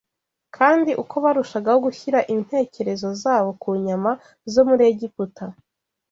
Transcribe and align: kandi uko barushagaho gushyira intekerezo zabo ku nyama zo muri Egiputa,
kandi 0.57 0.91
uko 1.01 1.15
barushagaho 1.23 1.77
gushyira 1.87 2.19
intekerezo 2.33 3.07
zabo 3.23 3.49
ku 3.61 3.69
nyama 3.85 4.11
zo 4.53 4.61
muri 4.69 4.83
Egiputa, 4.91 5.45